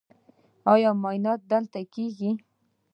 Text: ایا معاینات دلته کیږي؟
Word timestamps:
ایا 0.73 0.91
معاینات 1.01 1.39
دلته 1.51 1.79
کیږي؟ 1.93 2.31